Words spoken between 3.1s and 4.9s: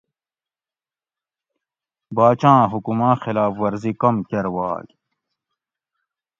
خلاف ورزی کم کۤرواگ